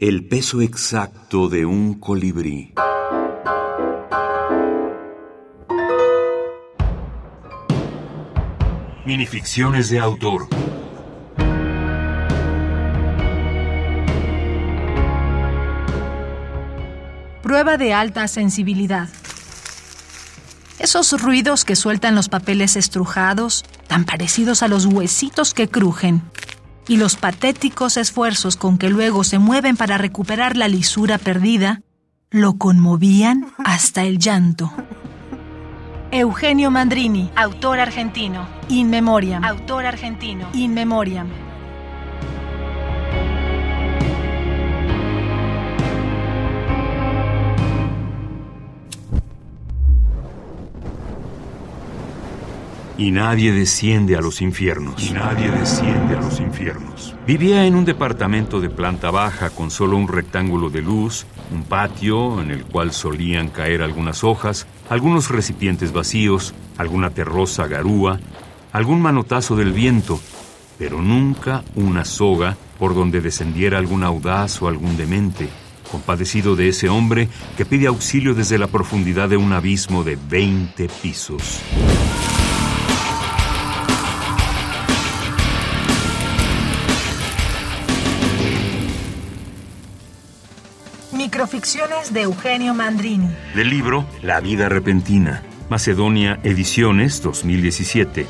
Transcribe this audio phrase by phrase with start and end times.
[0.00, 2.72] El peso exacto de un colibrí.
[9.04, 10.48] Minificciones de autor.
[17.42, 19.10] Prueba de alta sensibilidad.
[20.78, 26.22] Esos ruidos que sueltan los papeles estrujados, tan parecidos a los huesitos que crujen,
[26.88, 31.82] y los patéticos esfuerzos con que luego se mueven para recuperar la lisura perdida,
[32.30, 34.72] lo conmovían hasta el llanto.
[36.12, 38.46] Eugenio Mandrini, autor argentino.
[38.68, 40.48] In Memoriam, autor argentino.
[40.52, 41.49] In Memoriam.
[53.00, 55.02] Y nadie desciende a los infiernos.
[55.02, 57.16] Y nadie desciende a los infiernos.
[57.26, 62.42] Vivía en un departamento de planta baja con solo un rectángulo de luz, un patio
[62.42, 68.20] en el cual solían caer algunas hojas, algunos recipientes vacíos, alguna terrosa garúa,
[68.70, 70.20] algún manotazo del viento,
[70.78, 75.48] pero nunca una soga por donde descendiera algún audaz o algún demente,
[75.90, 80.86] compadecido de ese hombre que pide auxilio desde la profundidad de un abismo de 20
[81.00, 81.62] pisos.
[91.12, 93.28] Microficciones de Eugenio Mandrini.
[93.56, 95.42] Del libro La vida repentina.
[95.68, 98.26] Macedonia Ediciones 2017.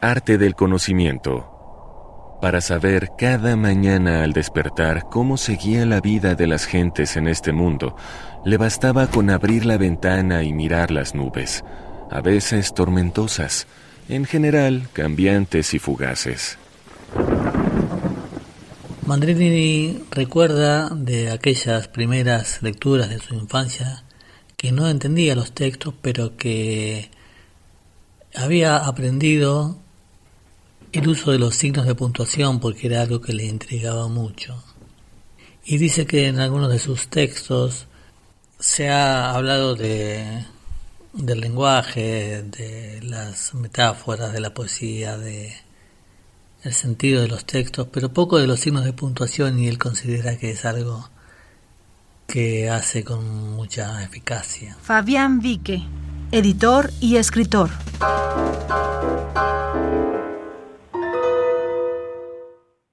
[0.00, 2.38] Arte del conocimiento.
[2.40, 7.52] Para saber cada mañana al despertar cómo seguía la vida de las gentes en este
[7.52, 7.96] mundo,
[8.44, 11.64] le bastaba con abrir la ventana y mirar las nubes,
[12.12, 13.66] a veces tormentosas,
[14.08, 16.58] en general cambiantes y fugaces.
[19.06, 24.04] Mandrini recuerda de aquellas primeras lecturas de su infancia
[24.56, 27.10] que no entendía los textos, pero que
[28.34, 29.76] había aprendido
[30.92, 34.62] el uso de los signos de puntuación porque era algo que le intrigaba mucho.
[35.64, 37.86] Y dice que en algunos de sus textos
[38.58, 40.44] se ha hablado de,
[41.12, 45.52] del lenguaje, de las metáforas, de la poesía, de
[46.62, 50.36] el sentido de los textos, pero poco de los signos de puntuación y él considera
[50.36, 51.10] que es algo
[52.26, 54.76] que hace con mucha eficacia.
[54.80, 55.82] Fabián Vique,
[56.30, 57.70] editor y escritor.